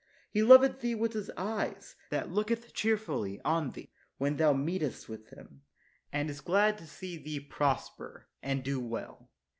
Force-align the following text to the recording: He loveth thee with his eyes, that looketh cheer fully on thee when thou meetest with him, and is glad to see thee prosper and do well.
He 0.31 0.41
loveth 0.41 0.79
thee 0.79 0.95
with 0.95 1.13
his 1.13 1.29
eyes, 1.37 1.95
that 2.09 2.31
looketh 2.31 2.73
cheer 2.73 2.97
fully 2.97 3.39
on 3.45 3.69
thee 3.69 3.91
when 4.17 4.37
thou 4.37 4.51
meetest 4.51 5.07
with 5.07 5.29
him, 5.29 5.61
and 6.11 6.27
is 6.27 6.41
glad 6.41 6.79
to 6.79 6.87
see 6.87 7.17
thee 7.17 7.39
prosper 7.39 8.27
and 8.41 8.63
do 8.63 8.79
well. 8.79 9.29